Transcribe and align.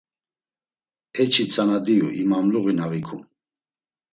Eçi 1.23 1.43
tzana 1.49 1.79
diyu 1.85 2.07
imamluği 2.21 2.73
na 2.77 2.85
vikum. 2.91 3.21